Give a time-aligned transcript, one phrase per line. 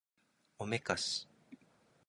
[0.57, 1.27] おめかし